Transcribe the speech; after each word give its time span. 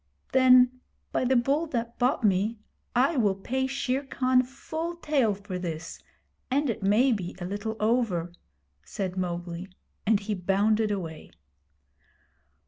'Then, 0.31 0.81
by 1.11 1.23
the 1.23 1.35
Bull 1.35 1.67
that 1.67 1.99
bought 1.99 2.23
me, 2.23 2.57
I 2.95 3.17
will 3.17 3.35
pay 3.35 3.67
Shere 3.67 4.03
Khan 4.03 4.41
full 4.41 4.95
tale 4.95 5.35
for 5.35 5.59
this, 5.59 5.99
and 6.49 6.71
it 6.71 6.81
may 6.81 7.11
be 7.11 7.35
a 7.37 7.45
little 7.45 7.75
over,' 7.79 8.33
said 8.83 9.15
Mowgli; 9.15 9.69
and 10.07 10.19
he 10.21 10.33
bounded 10.33 10.89
away. 10.89 11.29